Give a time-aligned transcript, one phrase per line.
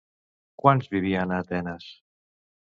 [0.63, 1.87] Quants vivien a Atenes?